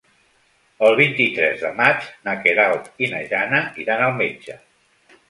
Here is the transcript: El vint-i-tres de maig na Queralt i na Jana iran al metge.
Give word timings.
El 0.85 0.95
vint-i-tres 0.99 1.61
de 1.65 1.69
maig 1.81 2.07
na 2.29 2.35
Queralt 2.45 2.89
i 3.05 3.11
na 3.13 3.21
Jana 3.35 3.61
iran 3.85 4.03
al 4.07 4.17
metge. 4.23 4.57